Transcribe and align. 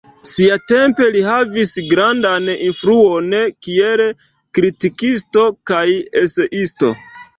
Siatempe 0.27 1.09
li 1.15 1.19
havis 1.25 1.73
grandan 1.91 2.49
influon 2.69 3.37
kiel 3.67 4.03
kritikisto 4.59 5.45
kaj 5.73 5.87
eseisto. 6.25 6.91